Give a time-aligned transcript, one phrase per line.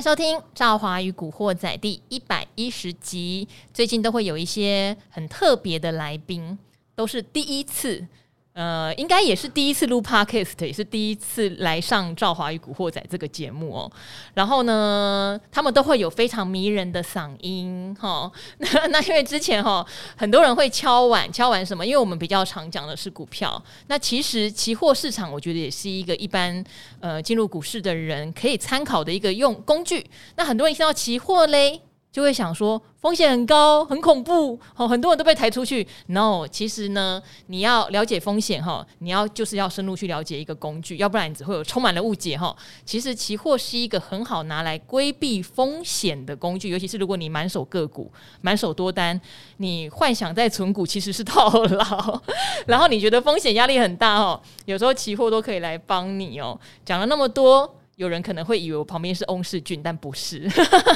[0.00, 3.46] 收听《赵华与古惑仔》第一百一十集。
[3.74, 6.58] 最近都会有一些很特别的来宾，
[6.94, 8.06] 都是第一次。
[8.52, 13.92] 呃，应该也是第一次录 Podcast，也是第一次来上《赵华与古惑仔》这个节目哦。
[14.34, 18.30] 然后呢，他们都会有非常迷人的嗓音哈。
[18.58, 21.86] 那 那因为之前哈，很多人会敲碗，敲碗什么？
[21.86, 23.62] 因为我们比较常讲的是股票。
[23.86, 26.62] 那其实期货市场，我觉得也是一个一般
[26.98, 30.04] 呃进入股市的人可以参考的一个用工具。
[30.34, 31.80] 那很多人一听到期货嘞。
[32.12, 35.86] 就会想说风险很高，很恐怖，哦，很多人都被抬出去。
[36.06, 42.54] No，其实呢，你要了解风险哈，你要就是要深入去了解一个工具，要不然你只会有充满了误解哈。
[42.84, 49.18] 其实期货是一个很好拿来规避风险的工具，尤其是如果你满手个股、满手多单，
[49.58, 52.20] 你幻想在存股其实是套牢，
[52.66, 56.58] 然后你觉得风险压力很大哦，有时候期货都可以来帮你哦。
[56.84, 57.76] 讲了那么多。
[58.00, 60.48] 有人可能会以为我旁边是翁世俊，但不是，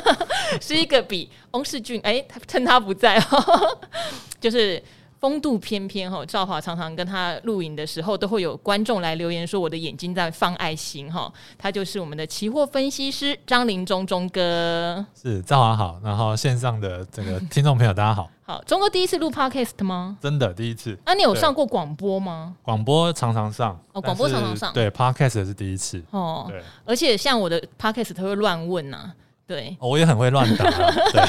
[0.58, 3.78] 是一个比翁世俊哎，趁他不在哦，
[4.40, 4.82] 就是
[5.24, 6.22] 风度翩翩哈。
[6.26, 11.32] 赵华常常跟他录影的时候，都会有观众来留言说我的眼睛在放爱心哈。
[11.56, 18.28] 他就是我们的期货分析师张林中中哥，是赵华好，然后线上的这个听众朋友大家好。
[18.46, 20.18] 好，中哥第一次录 Podcast 吗？
[20.20, 20.94] 真的第一次。
[21.06, 22.54] 那、啊、你有上过广播吗？
[22.60, 23.80] 广播常常上。
[23.94, 24.70] 哦，广播常常上。
[24.74, 26.04] 对，Podcast 也是第一次。
[26.10, 26.62] 哦，对。
[26.84, 29.14] 而且像我的 Podcast，他会乱问呐、啊。
[29.46, 30.94] 对、哦，我也很会乱打、啊。
[31.12, 31.22] 对。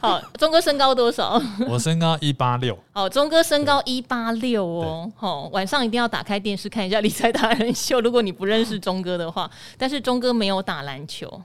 [0.00, 1.40] 好，钟哥身高多少？
[1.68, 2.78] 我身高一八六。
[2.92, 5.10] 好，钟哥身高一八六哦。
[5.16, 8.00] 好，晚上一定要打开电视看一下理财达人秀。
[8.02, 11.42] 如果你不认识钟哥的话，但是钟哥没有打篮球。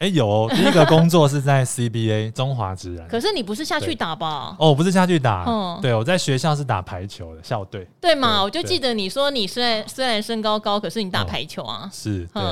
[0.00, 4.56] 哎、欸，有、哦、第一个工作是在 CBA 中华职篮，可是你不是下去打吧？
[4.58, 8.42] 哦，不是下去打，嗯，对，我在学校是打排球的校队，对嘛？
[8.42, 12.42] 我就记得你说你虽然虽然身高高，可是你打排球啊，哦、是，对。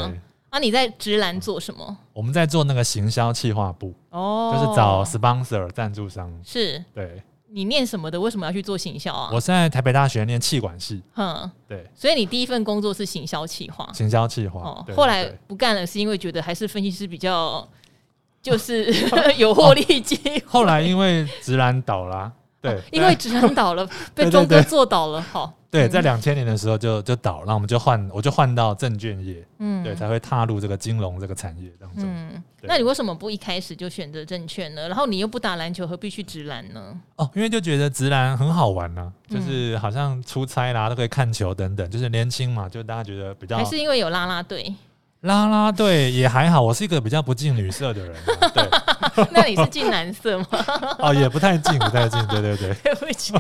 [0.52, 1.96] 那、你在直男做什么？
[2.12, 7.22] 我们在做那个行销企划部，哦，就是找 sponsor 赞助商，是，对。
[7.54, 8.18] 你念什么的？
[8.18, 9.28] 为什么要去做行销啊？
[9.30, 11.02] 我现在台北大学念气管系。
[11.12, 11.86] 哼，对。
[11.94, 13.86] 所以你第一份工作是行销企划。
[13.92, 14.60] 行销企划。
[14.62, 17.66] 哦，后来不干了，是因为觉得还是分析师比较，
[18.40, 18.90] 就是
[19.36, 20.42] 有获利机会。
[20.46, 25.52] 后来因为直男倒了，啊，对，哦，因为直男倒了， 被中哥做倒了，好。
[25.72, 32.04] 对，在两千年的时候就就倒，然后我们就换，我就换到证券业，嗯，对，才会踏入这个金融这个产业当中。
[32.06, 34.86] 嗯，那你为什么不一开始就选择证券呢？
[34.86, 36.94] 然后你又不打篮球，何必去直篮呢？
[37.16, 43.56] 哦，因为就觉得直篮很好玩呢、啊，就是好像出差啦都可以看球等等，就是年轻嘛，就大家觉得比较。
[43.56, 44.74] 还是因为有啦啦队？
[45.22, 48.48] 啦啦队也还好，我是一个比较不近女色的人、啊。
[48.52, 50.46] 对，那你是近男色吗？
[50.98, 52.26] 哦，也不太近，不太近。
[52.26, 53.32] 对对对， 对不起。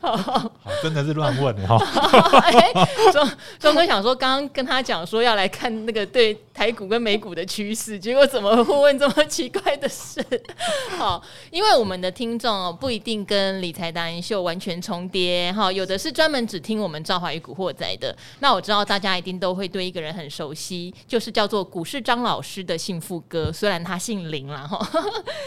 [0.00, 0.52] 好，好，
[0.82, 1.78] 真的是乱问 哈。
[3.12, 10.24] 钟钟哥想说，刚刚跟他讲说要来看那个对台股跟美股的趋势，结果怎么会问这么奇怪的事？
[10.98, 18.14] 好，因为我们的听众不一定跟理财达人秀完全重叠哈，有的是专门只听我们赵华与古惑仔的。
[18.40, 24.86] 那我知道大家一定都会对一个人很熟悉，就是叫做股市张老师的幸福哥，虽然他姓林啦哈，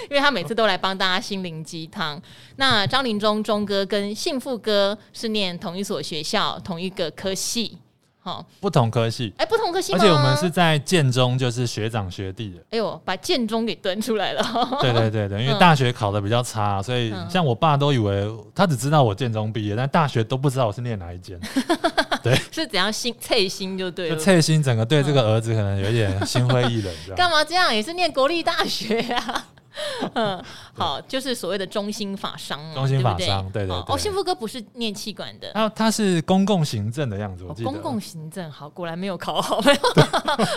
[0.09, 2.21] 因为他每次都来帮大家心灵鸡汤。
[2.57, 7.77] 那张林中中哥跟幸福哥是念同一所学校，同一个科系，
[8.17, 12.57] 好，不同科系，哎，不同科系，而且我们是在建中，就是学长学弟的。
[12.71, 14.43] 哎呦，把建中给端出来了。
[14.81, 21.39] 对对对对，因为大学考的比较差，所以像我爸都以为他只知道我建中毕业，但大学都不知道我是念哪一间。
[22.23, 27.73] 对，是怎样心脆心就对了，脆心整个对这个儿子可能有点心灰意冷， 干嘛这样？
[27.73, 29.47] 也是念国立大学啊。
[30.13, 30.43] 嗯，
[30.73, 33.75] 好，就是所谓的中心法商嘛，中心法商，对对。
[33.75, 37.69] 哦，幸福哥不是念气管的，他他是公共行政的样子，我记得。
[37.69, 39.79] 公共行政，好，果然没有考好，没有，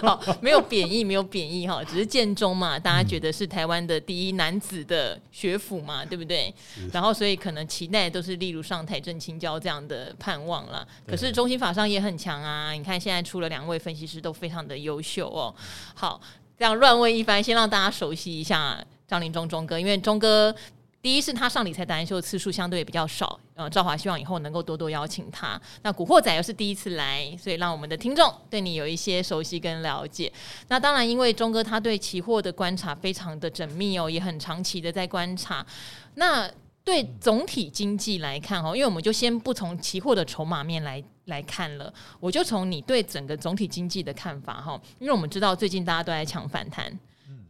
[0.08, 6.54] 好，没有贬义，没有贬义哈，只是建中嘛，大家觉得是台湾的第一男子的学府嘛，对不对？
[6.92, 10.86] 然后所以可能期待都是例如上台正清交这样的盼望啦。
[11.06, 15.54] 可是中心法商也很强啊，你看现在出了两位分析师都非常的优秀哦。
[15.94, 16.20] 好，
[16.58, 18.82] 这样乱问一番，先让大家熟悉一下。
[19.10, 20.54] 张林中忠哥，因为忠哥
[21.02, 25.60] 第一是他上理财达人秀的次数相对也比较少，呃，赵华希望以后能够多多邀请他。
[25.82, 30.32] 那古惑仔又是第一次来，所以让我们的听众对你有一些熟悉跟了解。
[30.68, 35.66] 那当然，因为忠哥他对期货的观察非常的缜密哦，也很长期的在观察。
[36.14, 36.48] 那
[36.84, 46.96] 对总体经济来看哈，因为我们就先不从期货的筹码面来来看了，我就从你对整个总体经济的看法哈，因为我们知道最近大家都在抢反弹。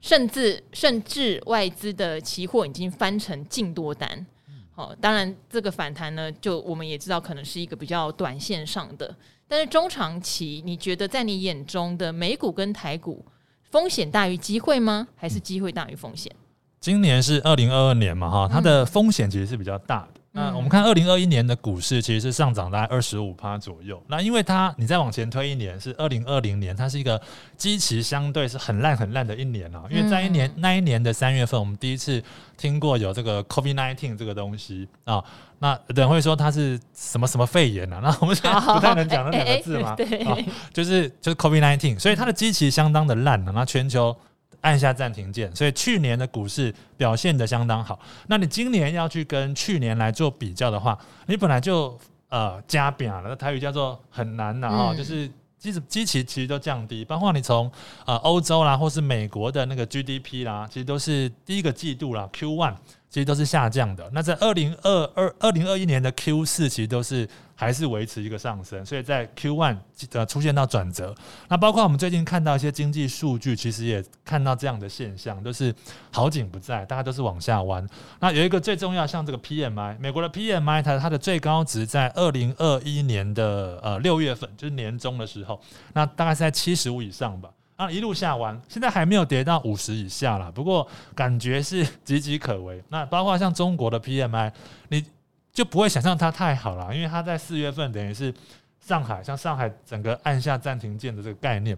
[0.01, 4.27] 甚至甚至外资的期货已经翻成净多单，
[4.73, 9.15] 好，当然这个反弹呢，就我们也知道可能是一个比较短线上的，
[9.47, 13.25] 但是中长期，你觉得在你眼中的美股跟台股
[13.71, 15.09] 风险大于机会吗？
[15.17, 16.35] 还是机会大于风险？
[16.81, 20.20] 今年是二零二二年嘛，哈，它的风险其实是比较大的。
[20.33, 24.01] 那我们看二零二一年的股市，其实是上涨大概二十五趴左右。
[24.07, 27.21] 那因为它，你再往前推一年，是二零二零年，它是一个
[27.57, 29.83] 基期相对是很烂很烂的一年啊。
[29.91, 32.23] 因为在一年那一年的三月份，我们第一次
[32.57, 35.21] 听过有这个 COVID nineteen 这个东西啊。
[35.59, 38.01] 那有人会说它是什么什么肺炎啊？
[38.01, 39.97] 那我们现在不太能讲那两个字嘛？
[39.97, 43.53] 对，就是就是 COVID nineteen，所以它的基期相当的烂啊。
[43.53, 44.17] 那全球
[44.61, 47.99] 按下暂停键，所以去年的股市表现的相当好。
[48.29, 51.99] 那你今年要去跟去年来做比较的话，你本来就
[52.29, 57.71] 呃加饼了，那台语叫做很难的哈，就是基基期其实都降低，包括你从
[58.05, 62.75] 呃欧洲啦，或是美国的那个 GDP 啦，其实都是第一个季度啦 Q one。
[63.11, 64.09] 其实都是下降的。
[64.13, 67.29] 那在二零二二、二零二一年的 Q 四，其实都是
[67.61, 68.85] 还是维持一个上升。
[68.87, 69.77] 所以在 Q one
[70.13, 71.15] 呃出现到转折。
[71.49, 75.75] 那包括我们最近看到一些经济数据，其实也看到这样的现象，都是
[76.11, 77.87] 好景不在，大家都是往下弯。
[78.19, 85.61] 那有一个最重要，像这个 PMI，美国的 PMI 它它的最高值在二零二一年的呃六月份，就是年中的时候，
[85.93, 87.51] 那大概是在七十五以上吧。
[87.77, 90.53] 啊，一路下完，现在还没有跌到五十以下啦。
[90.55, 92.83] 不过感觉是岌岌可危。
[92.91, 94.53] 那包括像中国的 PMI，
[94.91, 95.03] 你
[95.53, 98.33] 就不会想象它太好了，因为它在四月份等于是
[98.81, 101.77] 上海，像上海整个按下暂停键的这个概念。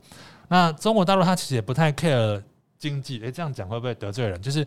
[0.49, 2.43] 那中国大陆它其实也不太 care
[2.79, 4.41] 经济，诶、欸，这样讲会不会得罪人？
[4.41, 4.61] 就是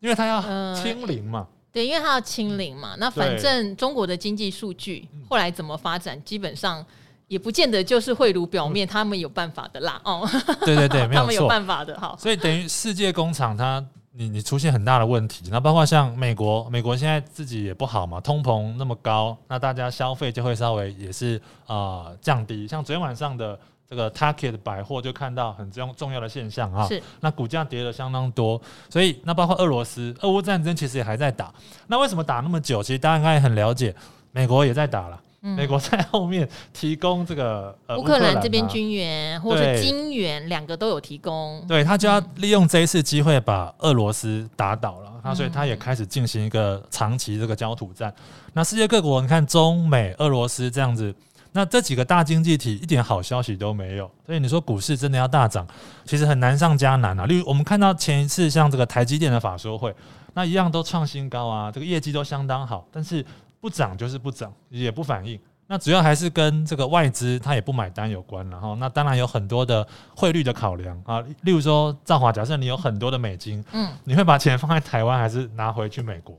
[0.00, 0.42] 因为它要
[0.74, 1.48] 清零嘛、呃。
[1.72, 2.94] 对，因为它要清零嘛。
[2.98, 6.84] 那反正中国的经济数据后来怎么发展，基本上。
[7.26, 9.98] 也不见得就是会如表面，他们有办法的啦。
[10.04, 10.28] 哦，
[10.60, 11.98] 对对对，没有， 他们有办法的。
[11.98, 13.84] 好，所以等于世界工厂它
[14.16, 22.68] 你你出现很大的问题，那包括像美国，美国现在自己也不好嘛，通膨那么高，那大家消费就会稍微也是啊、呃、降低。
[22.68, 23.58] 像昨天晚上的
[23.90, 28.60] 这个 Target 百货就看到很重重要的现象啊，是那股价跌了相当多。
[28.88, 31.52] 所以那包括俄罗斯，俄乌战争其实也还在打。
[31.88, 32.80] 那为什么打那么久？
[32.80, 33.92] 其实大家应该也很了解，
[34.30, 35.20] 美国也在打了。
[35.44, 41.62] 美国在后面提供这个呃乌克兰这边军援或者金援，两个都有提供。
[41.68, 48.10] 对，他就要利用这一次机会把俄罗斯打倒了，那所以他也开始进行一个长期这个焦土战。
[48.54, 51.14] 那世界各国，你看中美俄罗斯这样子，
[51.52, 55.66] 那这几个大经济体一点好消息都没有，所以你说股市真的要大涨，
[56.06, 57.26] 其实很难上加难啊。
[57.26, 59.94] 例如我们看到前一次像这个台积电的法说会，
[60.32, 63.22] 那一样都创新高啊，这个业绩都相当好，但是。
[63.64, 65.40] 不涨就是不涨，也不反应。
[65.66, 68.46] 那主要还是跟这个外资他也不买单有关。
[68.50, 71.24] 然后，那当然有很多的汇率的考量啊。
[71.40, 76.38] 例如说，赵华，假设你有很多的美金，嗯，你会把钱放在台湾，还是拿回去美国？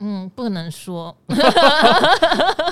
[0.00, 1.16] 嗯，不能说。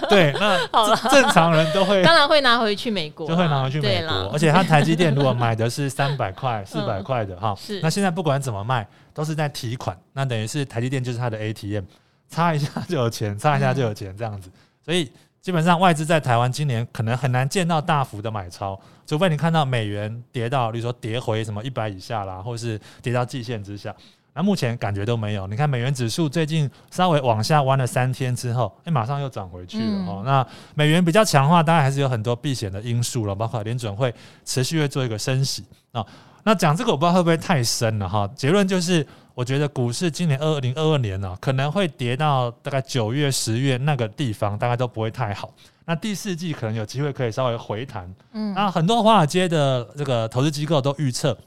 [0.09, 0.67] 对，那
[1.09, 4.31] 正常人都会，当然会拿回去美国，就会拿回去美国。
[4.33, 7.81] 而且他台积电如果买的是三百块、四百块的哈，是。
[7.81, 8.85] 那现在不管怎么卖，
[9.15, 11.85] 都是在提款，那等于是台积电就是他的 ATM。
[12.29, 14.51] 擦一下就有钱，擦一下就有钱，这样子。
[14.85, 15.11] 所以
[15.41, 23.95] 基本上外资在台湾今年可能很难见到大幅的买超，除非你看到美元跌到，比如说跌回什么一百以下啦，或是跌到季线之下。
[24.35, 25.47] 那目前感觉都没有。
[25.47, 30.23] 你看美元指数最近稍微往下弯了三天之后，哎，马上又涨回去了哦。
[30.25, 34.15] 那美元比较强的话，当然还是有很多避险的因素了，包括联准会
[34.45, 36.05] 持续会做一个升息啊。
[36.45, 38.29] 那讲这个我不知道会不会太深了哈。
[38.35, 39.07] 结论就是。
[39.39, 45.55] 我觉得股市今年二零二二年呢、啊，可能会跌到大概九月、十月那个地方，大概都不会太好。
[45.85, 48.13] 那第四季可能有机会可以稍微回弹。
[48.33, 51.39] 嗯，那很多华尔街的这个投资机构都预测，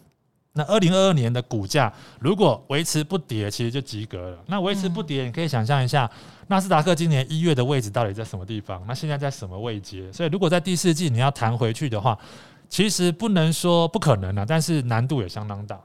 [0.53, 4.37] 那二零二二年的股价如果维持不跌，其实就及格了。
[4.45, 6.09] 那维持不跌，你可以想象一下，
[6.47, 8.81] 纳斯达克今年一月的位置到底在什么地方？
[8.87, 10.09] 那现在在什么位阶？
[10.13, 12.17] 所以如果在第四季你要弹回去的话，
[12.69, 15.77] 其实不能说不可能啊，但是难度也相当大。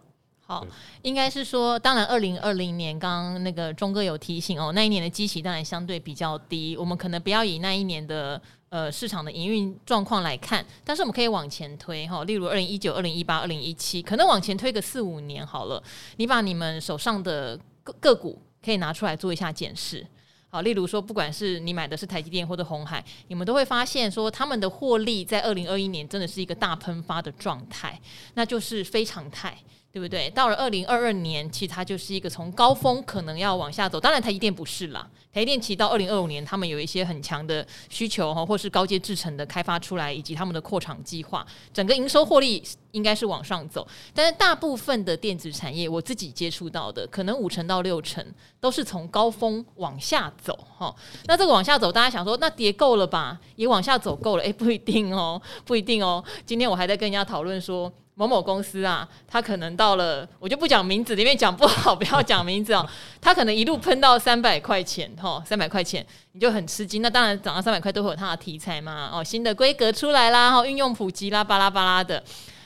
[0.49, 0.65] 好，
[1.03, 15.83] 应该是说，当然，二零二零年刚刚那个钟哥有提醒哦，那一年的基期当然相对比较低，我们可能不要以那一年的呃市场的营运状况来看，但是我们可以往前推哈，例如二零一九、二零一八、二零一七，可能往前推个四五年好了，
[16.19, 20.07] 你把你们手上的个个股可以拿出来做一下检视，
[20.49, 28.01] 好，例如说，不管是你买的是台积电或者红海，你们都会发现说，他们的获利在二零二一年真的是一个大喷发的状态，
[28.35, 29.59] 那就是非常态。
[29.97, 30.29] 对不对？
[30.29, 33.99] 到了二零二二年，其实它就是一个从高峰可能要往下走。
[33.99, 35.09] 当然，台积电不是啦。
[35.33, 42.63] 台积电其实到二零二五年，他们有一些很强的需求哈，或是高阶制程的开发出来，以及他们的扩厂计划，整个营收获利
[42.93, 43.89] 应该是往上走。
[44.13, 48.23] 但是大部分的电子产业，我自己接触到的，可能五成到六成
[48.61, 50.95] 都是从高峰往下走哈。
[51.25, 53.41] 那这个往下走，大家想说，那跌够了吧？
[53.55, 54.43] 也往下走够了？
[54.43, 56.23] 诶，不一定哦，不一定哦。
[56.45, 57.91] 今天我还在跟人家讨论说。
[58.19, 62.89] 某某公司啊，它可能到了，我就不讲名字，里面讲不好， 不要讲名字哦。
[63.21, 67.03] 它可能一路喷到三百块钱，哈，三百块钱你就很吃惊。
[67.03, 72.23] 那当然涨到三百块都会有它的题材嘛，哦，新的规格出来啦，哈，运用普及啦，巴拉巴拉的。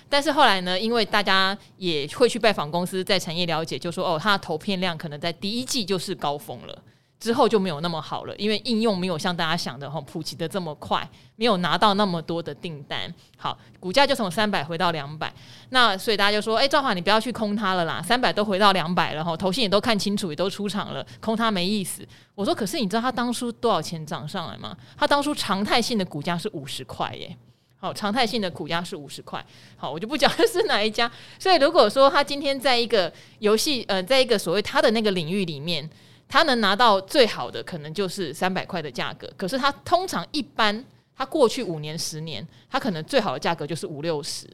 [0.08, 6.82] 但是后来呢，因为大家也会去拜访公司，在产业了解，就说哦，它的投片量可能在第一季就是高峰了。
[7.20, 13.14] 之后就没有那么好了，因为应用没有像大家想的哈普及的这么快，没有拿到那么多的订单。
[13.36, 15.30] 好，股价就从三百回到两百，
[15.68, 22.08] 那所以大家就说，哎，赵华你不要去空它了啦，三百都回到两百了哈，投信也都看清楚，也都出场了，空它没意思。
[22.34, 24.74] 我说，可是你知道它当初多少钱涨上来吗？
[24.96, 27.36] 它当初常态性的股价是五十块耶，
[27.78, 29.44] 好，常态性的股价是五十块。
[29.76, 31.10] 好，我就不讲是哪一家。
[31.38, 35.86] 所以如果说他今天在一个游戏，呃，在一个所谓他的那个领域里面。
[36.30, 40.82] 他能拿到最好的可能就是三百块的价格，可是他通常一般，
[41.16, 44.48] 他过去五年、十年，他可能最好的价格就是五六十，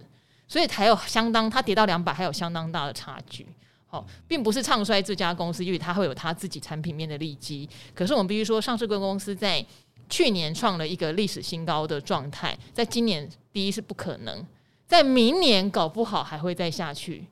[0.48, 3.46] 所以才有相当，他跌到两百还有相当大的差距。
[3.88, 7.68] 好，并不是唱衰这家公司，因为它会有它自己产品面的利基。
[7.94, 9.64] 可是我们必须说，上市公司在
[10.08, 14.44] 去年创了一个历史新高的状态，在今年第一是不可能，
[14.88, 17.26] 在明年搞不好还会再下去。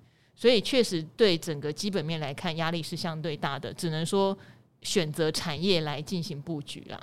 [0.45, 4.37] 所以确实对整个基本面来看，压力是相对大的，只能说
[4.83, 7.01] 选择产业来进行布局啦。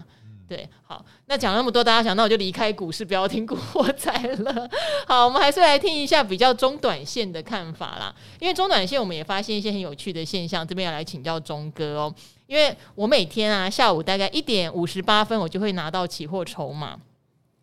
[0.47, 4.69] 对，好，那讲那么多，大家想，那我就离开股市，不要听古惑仔了。
[5.07, 8.13] 好，我们还是来听一下比较中短线的看法啦。
[8.39, 12.13] 因为中短线我们也发现一些很有趣的现象，这边要来请教钟哥哦。
[12.45, 16.95] 因为我每天啊下午大概一点五十八分，我就会拿到期货筹码。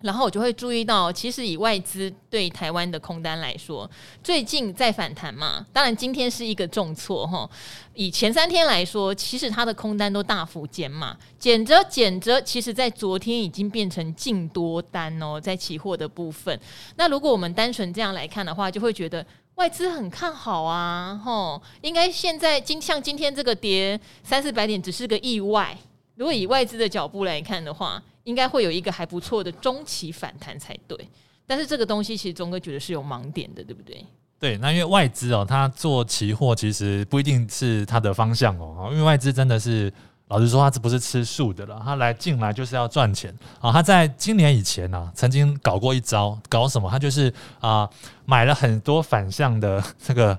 [0.00, 3.90] 然后我就会注意到，其实以外资对台湾的空单来说，
[4.22, 5.66] 最近在反弹嘛。
[5.72, 7.48] 当然今天是一个重挫哈。
[7.94, 16.58] 以前三天来说，其实它的空单都大幅减码，减着减着，其实在昨天已经变成净多单哦，在期货的部分。
[16.94, 19.26] 那如果我们单纯这样来看的话，就会觉得
[19.56, 25.76] 外资很看好啊，吼，应该现在今像今天这个跌三四百点只是个意外。
[26.14, 31.08] 如果以外资的脚步来看的话，应该会有一个还不错的中期反弹才对，
[31.46, 34.04] 但是这个东西其实钟哥觉得是有盲点的，对不对？
[34.38, 39.90] 对，那因为外资哦，他做期货其实不一定是他的方向哦，因为外资真的是
[40.28, 43.72] 老实说，他这不是吃素的了，他来进来就是要赚钱啊。
[43.72, 46.90] 他在今年以前呢、啊，曾经搞过一招，搞什么？
[46.90, 47.88] 他就是啊，
[48.26, 50.38] 买了很多反向的这个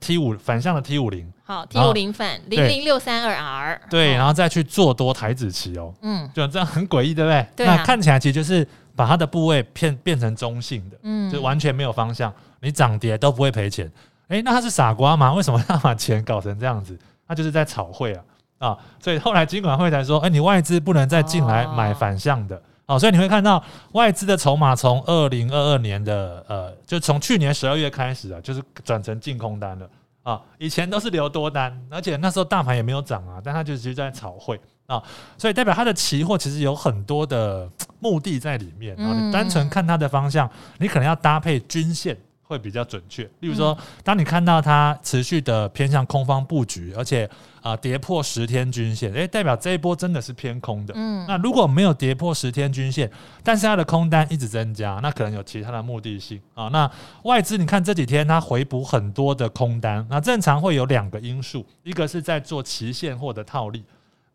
[0.00, 1.30] T 五反向的 T 五零。
[1.44, 7.46] 好，T 五零反零零六三二 R，对，然后再去做多台子期哦，嗯，就这样很诡异，对不对？
[7.56, 13.90] 对啊，那看起来其实就是把它的部位变变成中性的，嗯，就完全没有方向，你涨跌都不会赔钱。
[14.28, 15.32] 哎、欸，那他是傻瓜吗？
[15.32, 16.98] 为什么要把钱搞成这样子？
[17.26, 18.22] 他就是在炒汇啊
[18.58, 18.78] 啊！
[19.00, 22.98] 所以后来金管会才说，哎、欸，你外资不能再进来买反向的哦，哦。
[22.98, 29.88] 所以你会看到外资的筹码从二零二二年的呃，就从去年十二月开始啊，就是转成净空单了。
[30.24, 35.02] 啊，以前都是留多单，而且那时候大盘也没有涨啊，但它就其实在炒汇啊，
[35.38, 37.66] 所以代表它的期货其实有很多的
[37.98, 39.14] 目的在里面然后。
[39.14, 42.14] 你单纯看它的方向，你可能要搭配均线
[42.48, 43.22] 会比较准确。
[43.40, 47.28] 例如说，当你看到它持续的偏向空方布局，而且
[47.60, 50.94] 啊跌破十天均线，诶，代表这一波真的是偏空的。
[50.96, 53.10] 嗯，那如果没有跌破十天均线，
[53.44, 56.68] 但是它的空单一直增加，那可能有其他的目的性啊。
[56.68, 56.90] 那
[57.24, 63.84] 外资你看这几天它回补很多的空单，那正常会有两个因素，一个是在做期现货的套利。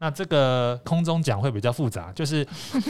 [0.03, 2.45] 那这个空中讲会比较复杂，就是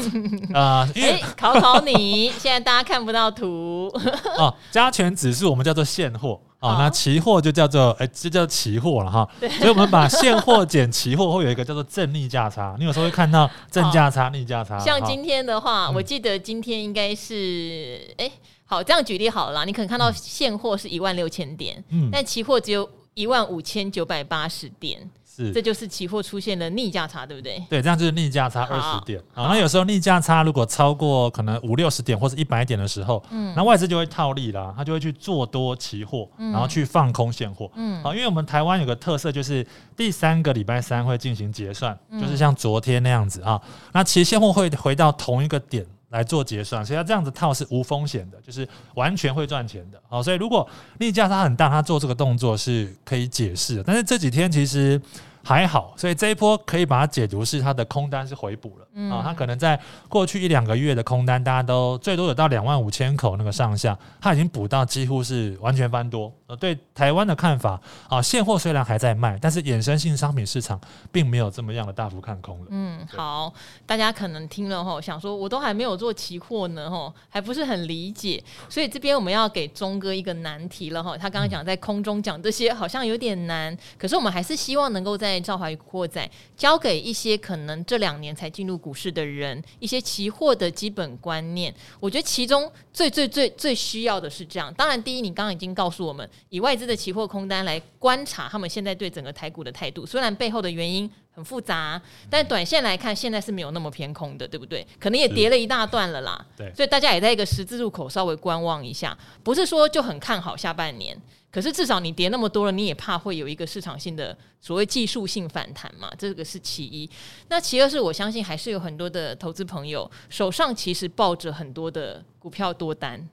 [0.52, 3.88] 呃，因为、欸、考考你，现在大家看不到图
[4.36, 4.52] 哦。
[4.72, 9.30] 加权指数我们叫做现货啊，那期货就叫做哎，这、欸、叫期货了哈。
[9.60, 12.76] 所以我们把现货减期货，会有一个叫做正逆价差。
[12.80, 14.80] 你有时候会看到正价差、逆价差。
[14.80, 18.32] 像今天的话，我记得今天应该是哎、嗯欸，
[18.66, 25.08] 好，这样举例好了啦，你可能看到现货是一万六千点，嗯，但期货只有一万五千九百八十点。
[25.36, 27.62] 是，这就是期货出现了逆价差，对不对？
[27.70, 29.20] 对，这样就是逆价差二十点。
[29.34, 29.48] 啊。
[29.48, 39.66] 那有时候逆价差如果超过可能五六十点或者一百点的时候，嗯，那外资就会套利啦，他就会去做多期货，然后去放空现货，嗯，好，因为我们台湾有个特色就是
[39.98, 43.60] 第三个礼拜三会进行结算，就是像昨天那样子啊，
[43.92, 45.84] 那其实现货会回到同一个点。
[46.14, 50.00] 来做结算，所以他这样子套是无风险的，就是完全会赚钱的。
[50.08, 53.84] 好，所以如果利价差很大，他做这个动作是可以解释的。
[53.84, 55.02] 但是这几天其实
[55.44, 66.34] 还好，所以这一波可以把它解读是它的空单是回补了、嗯、啊，它可能在过去一两个月的空单，大家都最多有到两万五千口那个上下，它已经补到几乎是完全翻多。
[66.48, 70.80] 呃，对台湾的看法啊，现货虽然还在卖，但是衍生性商品市场
[71.12, 72.68] 并没有这么样的大幅看空了。
[72.70, 73.54] 嗯，好，
[73.86, 91.74] 大家可能听了后想说，我都还没有做期货呢，吼，还不是很理解，所以这边我们要给钟哥一个难题了，哈，他刚刚讲在空中讲这些好像有点难，可是我们还是希望能够在在赵华与古惑仔教给一些可能这两年才进入股市的人一些期货的基本观念。
[92.00, 94.74] 我觉得其中最最最最需要的是这样。
[94.76, 100.06] 当然，第一，你刚刚已经告诉我们，以外资的期货空单来观察他们现在对整个台股的态度。
[100.06, 102.00] 虽然背后的原因很复杂，
[102.30, 104.86] 但短线来看，现在是没有那么偏空的，对不对？
[105.00, 106.46] 可能也跌了一大段了啦。
[106.56, 111.20] 对，所以大家也在一个十字路口稍微观望一下，不是说就很看好下半年。
[111.52, 116.12] 可是至少你跌那么多了，你也怕会有一个市场性的所谓技术性反弹嘛？
[116.18, 117.08] 这个是其一。
[117.48, 123.24] 那其二是我相信还是有很多的投资朋友手上其实抱着很多的股票多单。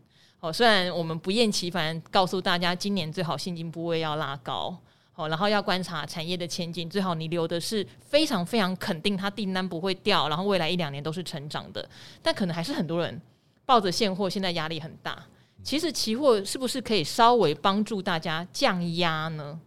[0.40, 4.75] 哦，虽然我们不厌其烦告诉大家，今年最好现金部位要拉高，
[5.21, 11.87] 哦，然后要观察产业的前景，最好你留的是非常非常肯定它订单不会掉，然后未来一两年都是成长的。
[12.23, 13.21] 但可能还是很多人
[13.67, 15.17] 抱着现货，现在压力很大。
[15.62, 19.61] 其实期货是不是可以稍微帮助大家降压呢？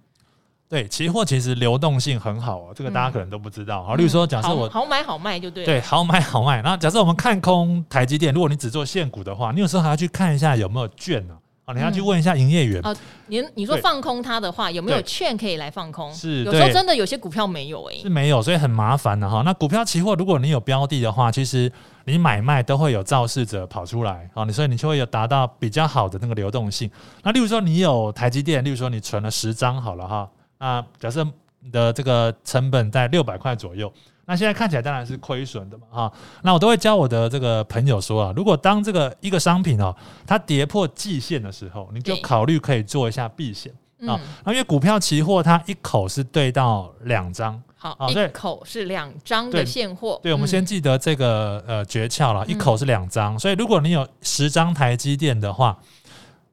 [0.67, 3.83] 对，期货其实流动性很好哦，这个大家可能都不知道。
[3.83, 5.63] 好，例如说，假设我好买好卖就对。
[5.63, 6.63] 对，好买好卖。
[6.63, 11.35] 那假设我们看空台积电，如果你只做现股的话，你有时候还要去看一下有没有券呢？
[11.35, 11.42] 啊，
[11.73, 12.81] 你要去问一下营业员。
[12.83, 12.95] 哦，
[13.27, 16.11] 你你说放空它的话，有没有券可以来放空？
[16.13, 19.41] 是，有时候真的有些股票没有诶，是没有，所以很麻烦的哈。
[19.45, 21.71] 那股票期货，如果你有标的的话，其实。
[22.05, 26.91] 你买卖都会有肇事者跑出来啊，你所以你就会有达到比较好的那个流动性。
[27.23, 30.29] 那例如说你有台积电，例如说你存了十张好了哈，
[30.59, 31.25] 那假设
[31.61, 33.89] 你的这个成本在六百块左右，
[34.25, 36.13] 那现在看起来当然是亏损的嘛哈。
[36.41, 43.71] 那我都会教我的这个朋友说啊，如果当这个一个商品哦，它跌破季线的时候，你就考虑可以做一下避险
[44.07, 44.19] 啊。
[44.43, 47.61] 那因为股票期货它一口是对到两张。
[47.75, 50.17] 好，一口是两张的现货。
[50.23, 53.37] 对，我们先记得这个呃诀窍了，一口是两张。
[53.37, 55.77] 所以如果你有十张台积电的话，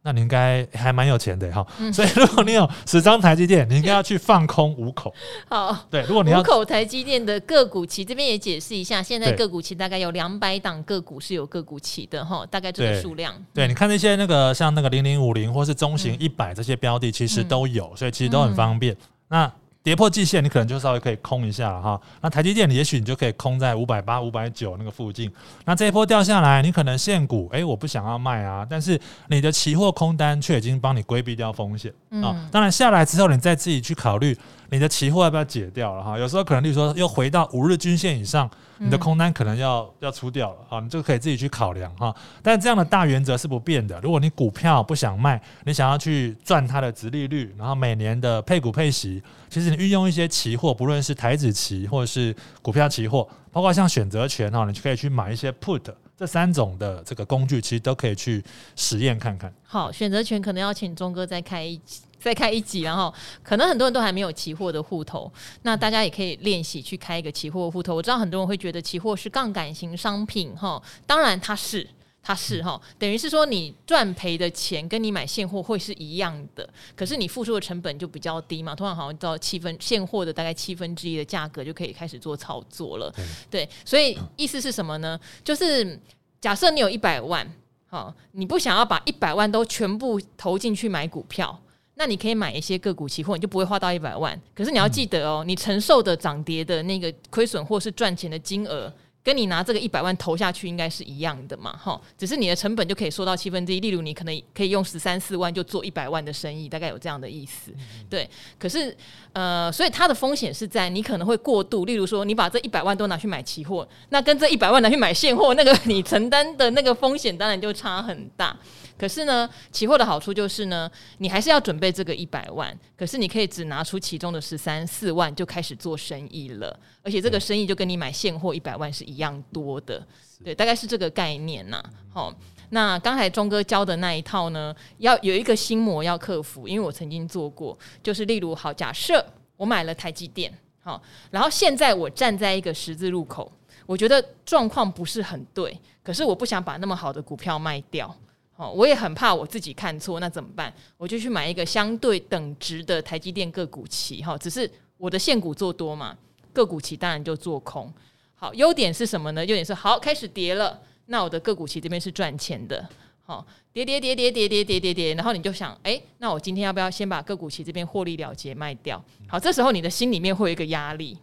[0.03, 1.67] 那你应该还蛮有钱的哈。
[1.93, 5.15] 所以如果你有十张台积电，你应该要去放空五口。
[5.49, 13.35] 好，对，如果你要五口台积电的个股期，这边也解释一下，现在个股期大概有两百档个股是有个股期的哈，大概这个数量。
[13.53, 18.97] 对，你看那些那个像那个零零五零或是中型一百这些标的，其实都有，所以其实都很方便。
[19.29, 22.01] 那跌破季线，你可能就稍微可以空一下了哈。
[22.21, 25.31] 那台积电，也许你就可以空在五百八、五百九那个附近。
[25.65, 32.37] 那这一波掉下来，你可能现股，哎、欸，我不想要卖啊，但是你的期货空单却已经帮你规避掉风险啊。
[32.37, 34.37] 嗯、当然下来之后，你再自己去考虑
[34.71, 36.19] 你的期货要不要解掉了哈。
[36.19, 38.51] 有时候可能，例如说又回到五日均线以上。
[38.83, 42.17] 你的空单可能要要出掉了，好，你就可以自己去考量哈。
[42.43, 44.01] 但这样的大原则是不变的。
[44.01, 55.83] 如果你股票不想卖，你想要去赚它的值利率，然后每年的配股配息，其实你运用一些期货，不论是台子期或者是股票期货，包括像选择权哈，你就可以去买一些 put
[56.17, 58.43] 这三种的这个工具，其实都可以去
[58.77, 59.53] 实验看看。
[59.63, 62.01] 好，选择权可能要请钟哥再开一集。
[62.21, 67.95] 再开一集，然后可能很多人都还没有期货的户头，那大家也可以练习去开一个期货户头。
[67.95, 71.89] 我知道很多人会觉得期货是杠杆型商品，哈，当然它是，
[72.23, 83.13] 它是哈，等于是说你赚赔的钱跟你买现货会是一样的，可是你付出的成本就比较低嘛，通常好像到七分现货的大概七分之一的价格就可以开始做操作了，
[83.51, 85.19] 对，所以意思是什么呢？
[85.43, 85.99] 就是
[86.39, 87.51] 假设你有一百万，
[87.89, 91.59] 哈，你不想要把一百万都全部投进去买股票。
[92.01, 94.41] 那你可以买一些个股期货，你就不会花到一百万。
[94.55, 98.91] 可是你要记得哦，你承受的涨跌的那个亏损或是赚钱的金额，
[99.23, 102.01] 跟你拿这个一百万投下去应该是一样的嘛，哈。
[102.17, 103.81] 只是你的成本就可以缩到七分之一。
[103.81, 107.71] 例如，你可能可以用十三四万就做一百万的生意，大概有这样的意思。
[108.09, 108.27] 对，
[108.59, 108.97] 可是
[109.35, 111.85] 呃，所以它的风险是在你可能会过度。
[111.85, 118.57] 例如说，你把这一百万都拿去买期货，那跟这一百万拿去买现货，那个 你承担的那个风险当然就差很大。
[119.01, 130.07] 可是呢，期货的好处就是呢，你还是要准备这个一百万，可是你可以只拿出其中的十三四万就开始做生意了，而且这个生意就跟你买现货一百万是一样多的，
[130.45, 131.83] 对，大概是这个概念呐。
[132.13, 132.31] 好，
[132.69, 139.25] 那刚才钟哥教的那一套呢，要有一个心魔要克服，因为我曾经做过，就是例如好，假设
[139.57, 143.51] 我买了台积电，好，然后现在我站在一个十字路口，
[143.87, 148.15] 我觉得状况不是很对，可是我不想把那么好的股票卖掉。
[148.61, 150.71] 哦，我也很怕我自己看错，那怎么办？
[150.99, 156.15] 我就去买一个相对等值的台积电个股期，哈，只是我的现股做多嘛，
[156.53, 157.91] 个股期当然就做空。
[158.35, 159.41] 好，优点是什么呢？
[159.47, 162.87] 优点是好，开始跌了，那我的个股期这边是赚钱的。
[163.23, 169.03] 好，跌跌跌跌跌跌跌跌跌，然后你就想，哎，那我今天要不要先把个股期这边获利了结卖掉？
[169.27, 171.17] 好，这时候你的心里面会有一个压力，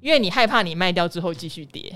[0.00, 1.92] 因为你害怕你卖掉之后继续跌。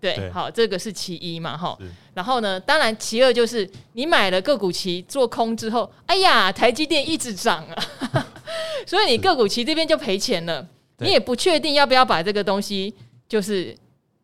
[0.00, 1.76] 对对，好，这个是其一嘛，哈。
[2.14, 8.26] 然后呢，当然其二就是你买了个股期做空之后，哎呀，台积电一直涨啊，
[8.86, 10.66] 所以你个股期这边就赔钱了，
[10.98, 12.94] 你也不确定要不要把这个东西
[13.26, 13.74] 就是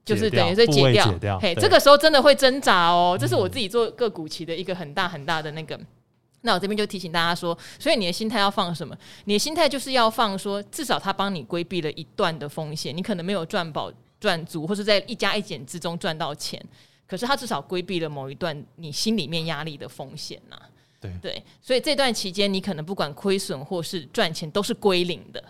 [0.04, 3.16] 就是等于是解掉，解掉嘿，这个时候真的会挣扎哦。
[3.18, 5.74] 这是我自己做个股期的一个很大很大的那个。
[5.76, 5.86] 嗯、
[6.42, 8.96] 那我这边就提醒大家说，所以你的心态要放什么？
[9.24, 13.90] 你的心态就是要放说，至少他帮你规避了一段的风险，你可能没有赚饱。
[14.20, 16.62] 赚足，或是在一加一减之中赚到钱，
[17.06, 20.68] 可是他至少规避了某一段你心里面压力的风险呐、啊。
[21.00, 25.42] 对对，所以这段期间你可能不管亏损或是赚钱都是归零的，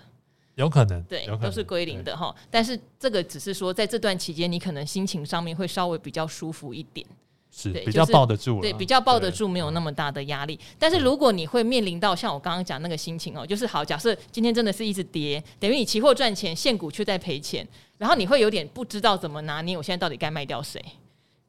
[0.57, 2.35] 有可能，对，都是归零的哈。
[2.51, 7.07] 但是这个只是说在这段期间你可能心情上面会稍微比较舒服一点。
[7.51, 10.61] 是比较抱得住，对，比较抱得住，没有那么大的压力。
[10.79, 17.67] 但是如果你会面临到像我刚刚讲那个心情哦，就是好，假设今天真的是一直跌，等于你期货赚钱，现股却在赔钱，
[17.99, 20.83] 然后你会有点不知道怎么拿捏，我现在到底该卖掉谁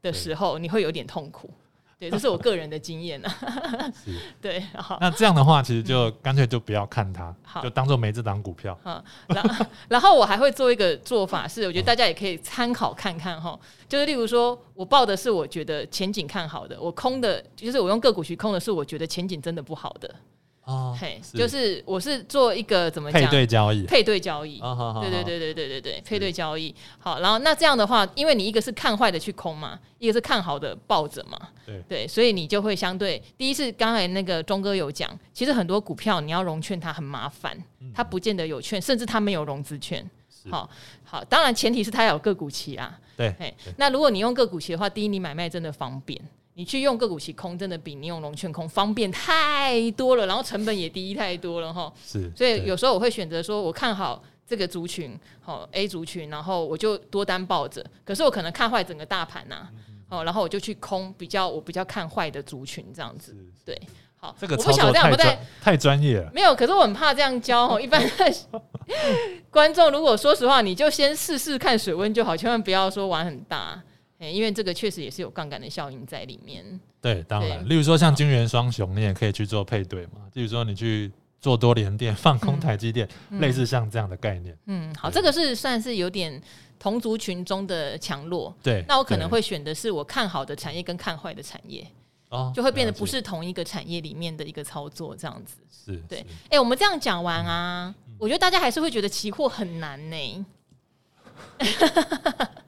[0.02, 1.50] 的时候，你会有点痛苦。
[2.00, 3.36] 对，这是我个人的经验啊。
[4.42, 4.98] 对，好。
[5.02, 8.80] 那这样的话，其实就干脆就不要看它，嗯、就当做没这档股票。
[8.86, 13.60] 嗯，然后 然后我还会做一个做法，是我觉得大家也可以参考看看哈。
[13.90, 20.16] 就是例如说，我报的是我觉得前景看好的，我空的，就是我用个股去空的是我觉得前景真的不好的。
[20.70, 23.20] 哦，嘿，就是我是做一个怎么讲？
[23.20, 24.60] 配对交易，配对交易。
[24.60, 26.74] 哦，对对对对对对对，配对交易。
[27.00, 31.40] 好，然后那这样的话，因为你一个是看坏的去空嘛，一个是看好的抱着嘛。
[31.66, 37.58] 对对，所以你就会相对，第一是刚才那个钟哥有讲，其实很多股票你要融券它很麻烦，
[37.92, 40.08] 它不见得有券，甚至它没有融资券。
[40.52, 40.70] 好，
[41.04, 42.96] 好，当然前提是它要有个股期啊。
[43.18, 43.34] 对，
[43.78, 46.22] 那如果你用个股期的话，第一你买卖真的方便。
[46.60, 51.90] 你去用个股期空，真的比你用融券空方便太多了，然后成本也低太多了哈。
[52.06, 57.82] 是，所以有时候我会选择说，我看好这个族群，好 A 族群，然后我就多单抱着。
[58.04, 59.70] 可是我可能看坏整个大盘呐，
[60.10, 63.34] 哦，然后我就去空比较我比较看坏的族群这样子。
[63.64, 63.82] 对，
[64.18, 66.30] 好，这个我不晓得这样不太太专业了。
[66.36, 67.80] 没有，可是我很怕这样教哦。
[67.82, 68.36] 一般的
[69.50, 73.82] 观众，如果说实话，你就先试试看水温就好，千万不要说玩很大。
[74.20, 76.80] 因为这个确实也是有杠杆的效应在里面。
[77.00, 80.28] 对，当然，例如说像金圆双雄，你也可以去做配对嘛。
[80.34, 84.58] 例如说你去做多联电，放空台积电，嗯、类似像这样的概念。
[84.66, 86.42] 嗯，好，这个是算是有点
[86.78, 88.54] 同族群中的强弱。
[88.62, 91.88] 对，那我可能会选的是我看好的产业跟看坏的产业，
[92.28, 95.56] 哦，就会变得不是同一个产业里面的一个操作这样子。
[95.72, 96.20] 是，对。
[96.20, 100.46] 哎、欸，我们这样讲完啊，嗯、我觉得大家还是会觉得期货很难呢。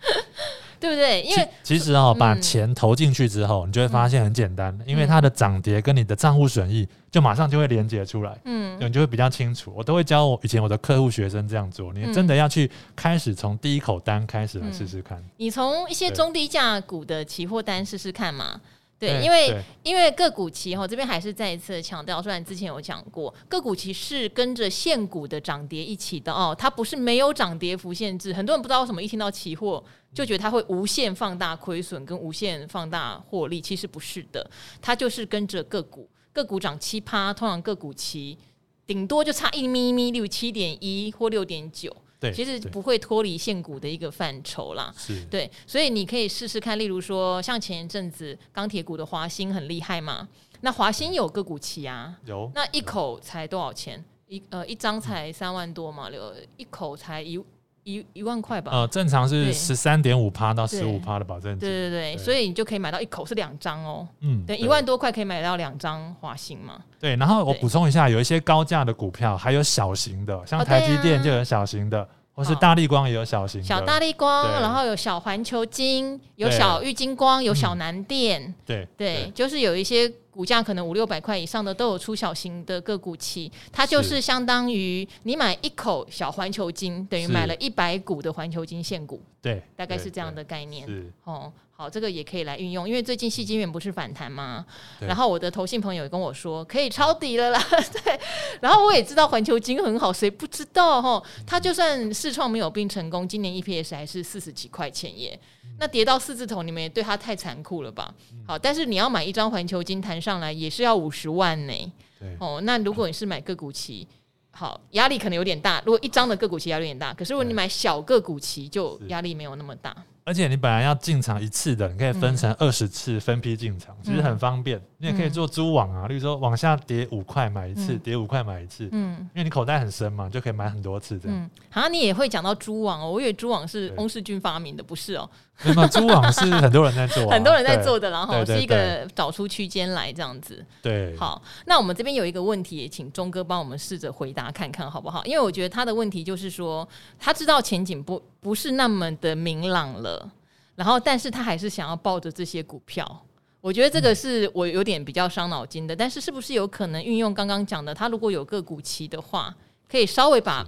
[0.81, 1.21] 对不对？
[1.21, 9.71] 因为其实哦，把钱投进去之后，你就会发现很简单，因为它的涨跌跟你的账户损益就马上就会连接出来，嗯，你就会比较清楚。
[9.75, 15.23] 我都会教我以前我的客户学生这样做，你真的要去开始从第一口单开始来试试看。
[15.37, 18.59] 你从一些中低价股的期货单试试看嘛。
[18.97, 28.31] 对，因为因为个股期哈，这边还是再一次强调，虽然之前有讲过，个股期是跟着现股的涨跌一起的哦，它不是没有涨跌幅限制。
[28.31, 34.49] 很多人不知道为什么一听到期货就觉得它会无限放大亏损跟无限放大获利，其实不是的，
[34.81, 38.37] 它就是跟着个股，个股涨七趴，通常个股期
[38.85, 41.95] 顶多就差一咪咪，例如七点一或六点九。
[42.19, 44.93] 对，其实不会脱离现股的一个范畴啦。
[44.95, 54.05] 是，对，所以你可以试试看，例如说，像前一阵子钢铁股的华兴很厉害嘛，那华兴有个股期啊，有，那一口才多少钱？
[54.27, 57.43] 一呃一张才三万多嘛，六一口才一。
[57.83, 72.07] 一一万块吧，呃，正常是十三点五趴到十五趴的保证金，对对对，所以你就可以买到一口是两张哦，嗯，对，一万多块可以买到两张华兴嘛，对，然后我补充一下，有一些高价的股票，还有小型的，像台积电就有小型的，
[72.41, 80.11] 或是大立光也有小型的，小大立光，然后有小环球金，有小玉金光，有小南电，对对，就是有一些。
[80.31, 84.21] 股价可能五六百块以上的都有出小型的个股期，它就是。
[84.21, 90.87] 相当于你买一口小环球金，等于买了一百股的环球金现股，对，大概是这样的概念。
[91.25, 94.63] 哦，好，这个也可以来运用，因为最近戏金元不是反弹吗？
[94.99, 97.59] 然后我的投信朋友也跟我说可以抄底了啦，
[98.03, 98.19] 对。
[98.61, 101.23] 然后我也知道环球金很好，谁不知道哈？
[101.43, 105.39] 它就算试创没有并成功，今年 EPS 还是四十几块钱耶。
[105.79, 108.13] 那跌到四字头，你们也对它太残酷了吧？
[108.45, 111.73] 好，但是你要买一张环球金弹上来，也是要五十万呢。
[112.19, 114.07] 对哦，那如果你是买个股期，
[114.51, 115.81] 好，压力可能有点大。
[115.83, 119.95] 如果一张的个股期压力有点大，可是如果你买小个股期，就压力没有那么大。
[120.23, 124.81] 而且你本来要进场一次的，你可以分成二十次分批进场，嗯、其实很方便。
[124.97, 128.87] 你也可以做蛛网啊，例如说往下跌五块买一次，嗯、跌五块买一次。
[128.91, 131.35] 嗯，因为你口袋很深嘛，就可以买很多次这样。
[131.35, 135.27] 嗯，好像你也会讲到蛛网哦，我以为蛛网是翁世军发明的，不是哦。
[135.63, 140.63] 那么蛛网是很多人在做，啊，很多人在做的，然后是一个找出区间来这样子。
[140.83, 145.25] 对，好，那我们这边有一个问题，也请钟哥帮我们试着回答看看好不好？
[145.25, 146.87] 因为我觉得他的问题就是说，
[147.19, 150.29] 他知道前景不不是那么的明朗了，
[150.75, 153.25] 然后但是他还是想要抱着这些股票。
[153.61, 159.55] 我觉得这个是我有点比较伤脑筋的，嗯、但是是不是有可能运用刚刚讲的，他如果有个股期的话，
[159.87, 160.67] 可以稍微把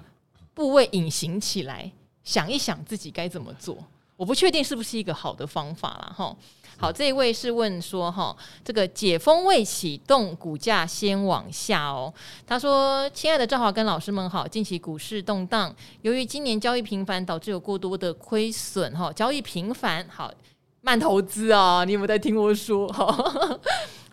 [0.54, 1.92] 部位隐形起来，
[2.24, 3.76] 想一想自己该怎么做。
[4.16, 6.38] 我不确定是不是一个好的方法了哈。
[6.84, 12.14] 好，这一位是问说哈，这个解封未启动，股价先往下哦。
[12.46, 19.14] 他说：“亲爱的赵华跟老师们好，近期股市动荡，由于今年交易频繁，导致有过多的亏损哈。
[19.14, 20.30] 交易频繁，好
[20.82, 22.86] 慢投资啊，你有没有在听我说？”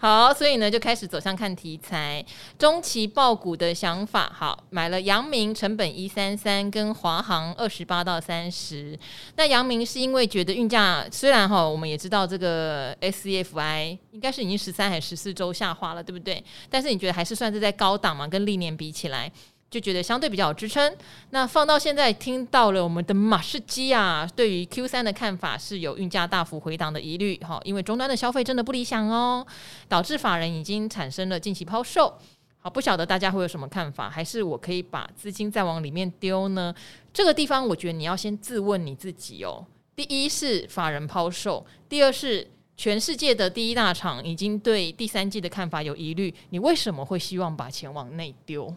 [0.03, 2.25] 好，所以呢，就开始走向看题材，
[2.59, 4.33] 中期爆股的想法。
[4.35, 8.99] 好，买了阳明，成本一三三，跟华航二十八到三十。
[9.37, 16.43] 那阳明是因为觉得运价虽然哈，我们也知道这个 SCFI 应该是已经十三还是十四周下滑了，对不对？
[16.71, 18.27] 但是你觉得还是算是在高档嘛？
[18.27, 19.31] 跟历年比起来。
[19.71, 20.95] 就觉得相对比较有支撑。
[21.31, 29.47] 那放到现在，听到了我们的马士基啊，对于 Q 三的看法是有运价大幅回档的疑虑，哈，因为终端的消费真的不理想哦，
[29.89, 32.19] 导致法人已经产生了近期抛售。
[32.59, 34.11] 好，不晓得大家会有什么看法？
[34.11, 36.75] 还是我可以把资金再往里面丢呢？
[37.13, 39.65] 这个地方，我觉得你要先自问你自己哦。
[39.95, 48.75] 第一是法人抛售，第二是全世界的第一大厂已经对第三季的看法有疑虑，你为什么会希望把钱往内丢？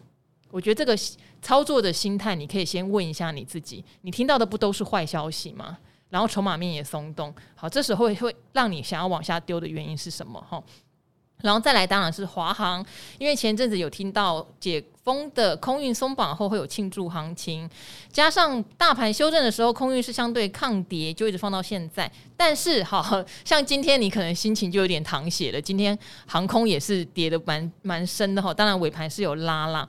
[0.54, 0.96] 我觉得这个
[1.42, 3.84] 操作的心态，你可以先问一下你自己。
[4.02, 5.76] 你听到的不都是坏消息吗？
[6.10, 10.40] 然后筹码面也松动，好，这时候会让你想要往下丢的原因是什么？
[10.48, 10.62] 哈，
[11.42, 12.86] 然后再来当然是华航，
[13.18, 17.68] 因为前阵子有听到解封的空运松绑后会有庆祝行情，
[18.12, 22.08] 加上大盘修正的时候，空运是相对抗跌，就一直放到现在。
[22.36, 29.88] 但是好像今天你可能心情就有点淌血了，今天航空也是跌得蛮蛮深的哈，当然尾盘是有拉啦。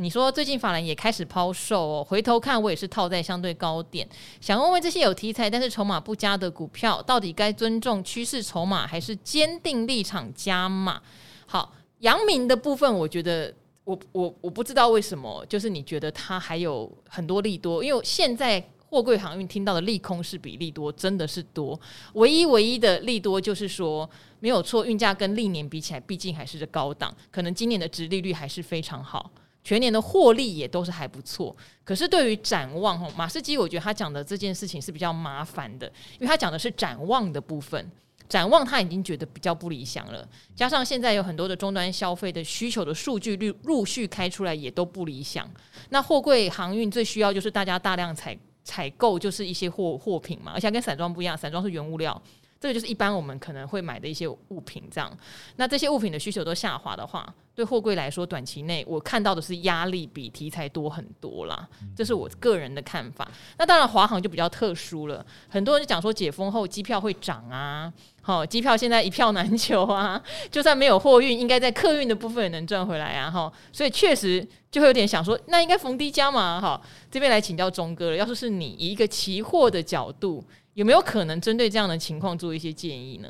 [0.00, 4.08] 你说最近法人也开始抛售哦，回头看我也是套在相对高点，
[4.40, 11.02] 想问问这些有题材但是筹码不佳的股票，到底该尊重趋势筹码还是坚定立场加码？
[11.46, 21.78] 好，阳明的部分，我觉得我我我不知道为什么，就是你觉得它还有很多利多，因为现在货柜航运听到的利空是比利多真的是多，
[22.12, 24.08] 唯一唯一的利多就是说
[24.38, 29.28] 没有错，运价跟历年比起来，毕竟还是高档，可能今年的殖利率还是非常好。
[29.68, 31.54] 全年的获利也都是还不错，
[31.84, 37.92] 可是对于展望，马士基我觉得他讲的这件事情是比较麻烦的，因为他讲的是展望的部分，
[38.30, 40.26] 展望他已经觉得比较不理想了，
[40.56, 45.46] 加上现在有很多的终端消费的需求的数据陆陆续开出来也都不理想，
[45.90, 52.22] 那货柜航运最需要就是大家大量采采购，就是一些货货品嘛，而且跟散装不一样，散装是原物料。
[52.60, 55.16] 这个就是一般我们可能会买的一些物品，这样。
[55.56, 61.68] 那这些物品的需求都下滑的话，对货柜来说，短期内我看到的是压力比题材多很多啦。
[61.96, 63.30] 这是我个人的看法。
[63.58, 65.24] 那当然，华航就比较特殊了。
[65.48, 67.92] 很多人就讲说，解封后机票会涨啊，
[68.22, 70.20] 好，机票现在一票难求啊。
[70.50, 73.30] 就算没有货运，应该在客运的部分也能赚回来啊。
[73.30, 76.60] 哈，所以确实就会有点想说，那应该逢低加码。
[76.60, 78.16] 哈，这边来请教钟哥了。
[78.16, 80.44] 要是是你以一个期货的角度。
[80.78, 83.28] 有没有可能针对这样的情况做一些建议呢？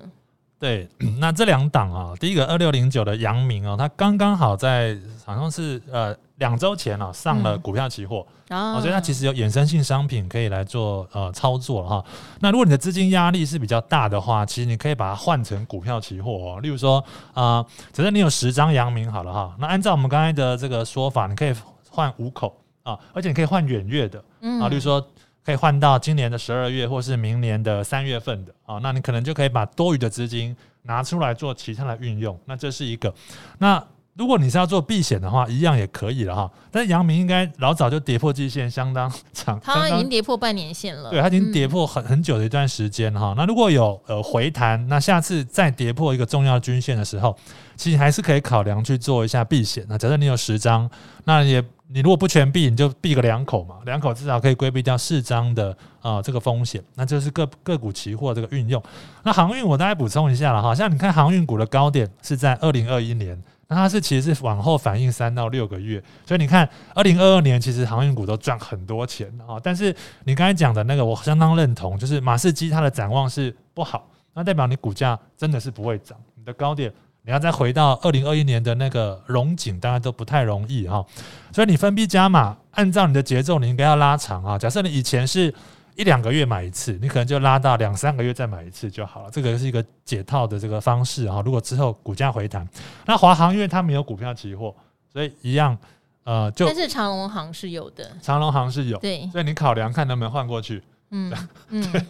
[0.58, 0.87] 对，
[1.18, 12.04] 那这两档啊，第一个二六零九的阳明哦，它刚刚好在好像是呃两周前啊上了股票期货，嗯、哦，所以它其实有衍生性商品可以来做呃操作哈。
[12.40, 16.61] 那如果你的资金压力是比较大的话，其实你可以把它换成股票期货哦。
[16.61, 21.54] 例如说啊，假设你有十张阳明好了哈，那按照我们刚才的这个说法，你可以
[21.88, 24.22] 换五口啊，而且你可以换远月的
[24.61, 25.02] 啊，例如说。
[25.48, 32.38] 可以换到今年的十二月，或是明年的三月份的啊，那你可能就可以把多余的资金拿出来做其他的运用。
[32.44, 33.11] 那这是一个。
[33.56, 33.82] 那
[34.12, 36.52] 如果你是要做避险的话，一样也可以了哈。
[36.70, 41.08] 但是阳明应该老早就跌破季线，相当长，它已经跌破半年线了。
[41.08, 43.32] 对，它已经跌破很很久的一段时间哈。
[43.34, 47.34] 那如果有呃回弹，那下次再跌破一个重要均线的时候，
[47.74, 49.82] 其实还是可以考量去做一下避险。
[49.88, 50.90] 那假设你有十张，
[51.24, 51.64] 那也。
[51.90, 56.83] 你如果不全避，你就避个两口嘛，两口至少可以规避掉四张的啊、这个风险。
[56.94, 58.83] 那就是个个股期货这个运用。
[59.22, 69.59] 那航运我大概补充一下了哈，像你看航运股的高点是在二零二一年，那它是其实是往后反映三到六个月，所以你看，二零二二年其实航运股都赚很多钱啊。
[69.62, 81.04] 但是你刚才讲的那个，我相当认同，就是马士基它的展望是不好，那代表你股价真的是不会涨，你的高点你要再回到二零二一年的那个荣景，当然都不太容易哈。
[81.52, 84.59] 所以你分批加码，按照你的节奏，你应该要拉长啊。
[84.59, 85.54] 假设你以前是。
[85.98, 89.31] 一两个月买一次，你可能就拉到两三个月再买一次就好了。
[89.33, 91.42] 这个是一个解套的这个方式哈。
[91.44, 92.64] 如果之后股价回弹，
[93.04, 94.72] 那华航因为它没有股票期货，
[95.12, 95.76] 所以一样
[96.22, 96.66] 呃就。
[96.66, 100.81] 但是长隆行是有的，长隆行是有，对，所以你考量看能不能换过去。
[101.11, 101.35] 嗯
[101.70, 102.00] 嗯， 对，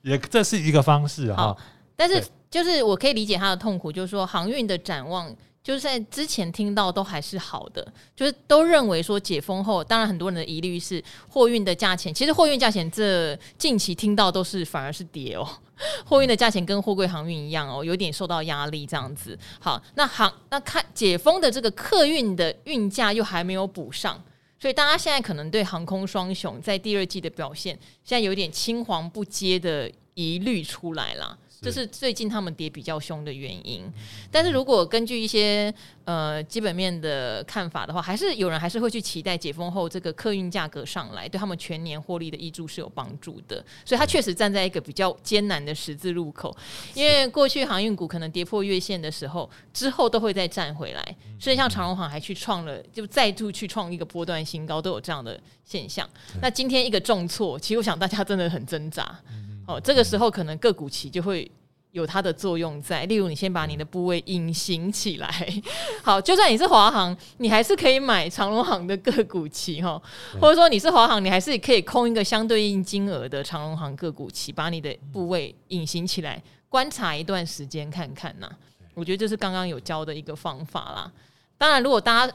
[0.00, 1.54] 也这是一个方式哈。
[1.94, 2.24] 但是
[2.56, 5.34] 就是我可以理解他的痛苦，就是说航运的展望。
[5.62, 12.14] 就是在之前听到都还是好的，就是都认为说解封后，当然很多人的疑虑是货运的价钱。
[12.14, 15.44] 其实货运价钱这近期听到都是反而是跌哦，
[16.06, 19.36] 货运的价钱跟货柜航运一样哦，有点受到压力这样子。
[19.58, 24.22] 好，那航那看解封的这个客运的运价又还没有补上，
[24.60, 31.36] 所以大家现在可能对航空双雄在第二季的表现，现在有点青黄不接的疑虑出来了。
[31.60, 33.82] 这是最近他们跌比较凶的原因，
[34.30, 35.72] 但是如果根据一些
[36.04, 43.64] 呃基本面的看法的话，还是有人还是会去期待解封后这个客运价格上来，对他们全年获利的挹注是有帮助的。
[43.84, 46.54] 所以它确实站在一个比较艰难的十字路口，
[46.94, 56.08] 因为过去航运股可能跌破月线的时候，之后都会再站回来，所以像长荣航还去创了，就再度去创一个波段新高，都有这样的现象。
[56.40, 59.18] 那今天一个重挫，其实我想大家真的很挣扎。
[59.66, 61.50] 哦，这个时候可能个股期就会
[61.92, 65.28] 有它的作用在，例如你先把你的部位隐形起来，
[66.04, 70.00] 好，就算你是华航，你还是可以买长荣航的个股期哈，
[70.40, 78.48] 或者说你是华航，你还是可以空一个相对应金额的长荣航个股期，把你的部位隐形起来，观察一段时间看看呐。
[78.94, 81.10] 我觉得这是刚刚有教的一个方法啦。
[81.58, 82.32] 当然，如果大家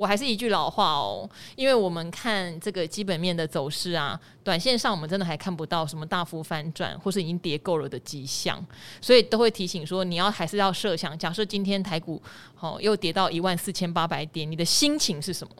[0.00, 8.64] 我还是一句老话哦，因为我们看这个基本面的走势啊，短线上我们真的还看不到什么大幅反转或是已经跌够了的迹象，
[9.02, 12.18] 所以都会提醒说，你要还是要设想，假设今天台股、
[12.60, 15.52] 哦、又跌到一万四千八百点，你的心情是什么？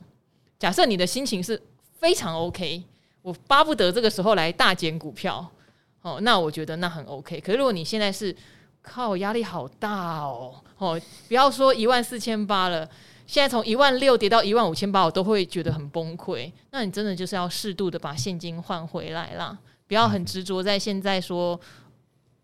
[0.58, 1.62] 假设你的心情是
[1.98, 2.82] 非常 OK，
[3.20, 5.46] 我巴不得这个时候来大减股票，
[6.00, 7.38] 哦，那我觉得那很 OK。
[7.40, 8.34] 可是如果你现在是
[8.80, 10.98] 靠压力好大哦，哦，
[11.28, 12.88] 不要说一万四千八了。
[13.30, 16.50] 现在从一万六跌到一万五千八，我都会觉得很崩溃。
[16.72, 21.58] 那你真的就是要适度的把现金换回来啦，不要很执着在现在说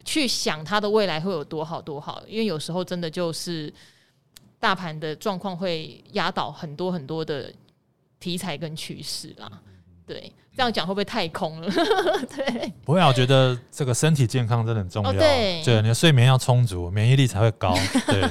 [0.05, 3.73] 去想它的未来会有多好多好，因为有时候真的就是
[4.61, 7.53] 大盘的状况会压倒很多很多的
[8.21, 9.61] 题材跟趋势啦。
[10.07, 11.69] 对，这样讲会不会太空了？
[12.37, 13.09] 对，不会啊。
[13.09, 15.11] 我觉得这个身体健康真的很重要。
[15.11, 17.75] 哦、对，对，你的睡眠要充足，免疫力才会高。
[18.07, 18.25] 对。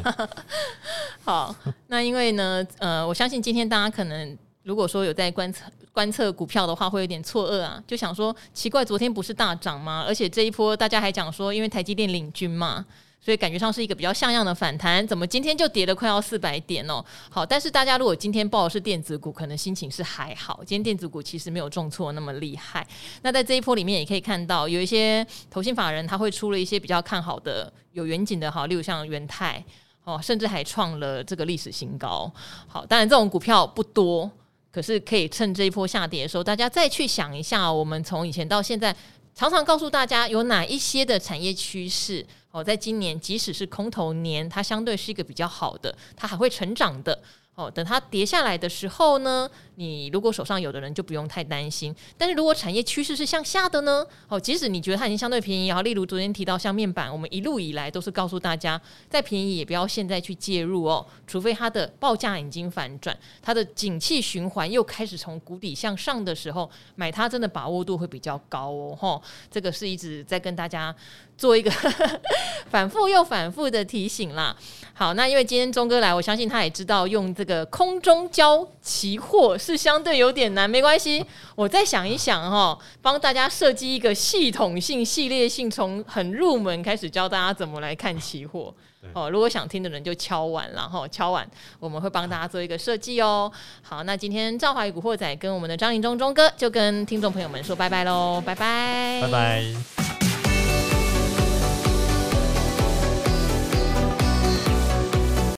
[1.24, 1.54] 好，
[1.88, 10.06] 那因为呢，呃，我相信今天大家可能如果说有在观测观测股票的话，会有点错愕啊，就想说奇怪，昨天不是大涨吗？
[10.08, 12.86] 而且这一波大家还讲说，因为台积电领军嘛。
[13.26, 17.04] 所以感觉上是一个比较像样的反弹，怎么今天就跌了快要四百点哦？
[17.28, 20.60] 好，但是大家如果今天报的是电子股，可能心情是还好。
[20.64, 22.86] 今天电子股其实没有重挫那么厉害。
[23.24, 29.64] 那在这一波里面也可以看到，有一些投信法人他会出了一些比较看好的、有远景的，好，例如像元泰
[30.04, 32.32] 哦，甚至还创了这个历史新高。
[32.68, 34.30] 好，当然这种股票不多，
[34.72, 38.96] 可是可以趁这一波下跌的时候，大家再去想一下，我们从以前到现在，
[39.36, 42.26] 常常告诉大家有哪一些的产业趋势。
[42.52, 47.22] 哦，在今年，即使是空头年，它相对是一个比较好的，它还会成长的。
[47.56, 51.96] 哦，等它跌下来的时候呢，你如果手上有的人就不用太担心。
[52.18, 54.06] 但是如果产业趋势是向下的呢？
[54.28, 69.22] 哦，即使你觉得它已经相对便宜，然后例如昨天提到像面板，我们一路以来都是告诉大家，再便宜也不要现在去介入哦，除非它的报价已经反转，它的景气循环又开始从谷底向上的时候，买它真的把握度会比较高哦。
[69.52, 70.96] 这个是一直在跟大家
[71.38, 71.72] 做一个
[72.70, 74.56] 反复又反复的提醒啦。
[74.94, 81.26] 好，那因为今天钟哥来，我相信他也知道用这个空中交期货是相对有点难，没关系，
[81.56, 88.72] 我再想一想哈，帮大家设计一个系统性、系列性，从很入门开始教大家怎么来看期货。
[89.14, 91.48] 哦，如果想听的人就敲碗，然后敲碗，
[91.80, 93.52] 我们会帮大家做一个设计哦。
[93.82, 100.35] 好，那今天赵华与古惑仔跟我们的张林中钟哥就跟听众朋友们说拜拜喽，拜拜，拜拜。